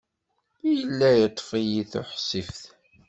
Yella 0.71 1.09
yeṭṭef-iyi 1.19 1.83
tuḥsift. 1.91 2.61